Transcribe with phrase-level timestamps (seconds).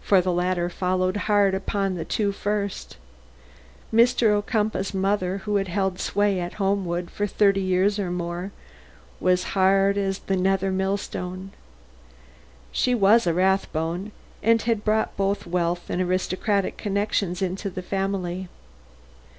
[0.00, 2.96] For the latter followed hard upon the two first.
[3.92, 4.30] Mr.
[4.34, 8.52] Ocumpaugh's mother, who had held sway at Homewood for thirty years or more,
[9.20, 11.50] was hard as the nether millstone.
[12.72, 14.12] She was a Rathbone
[14.42, 18.48] and had brought both wealth and aristocratic connections into the family.